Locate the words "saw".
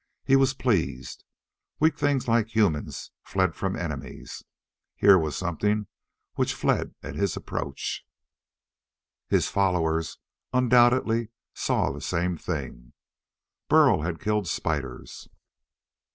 11.53-11.91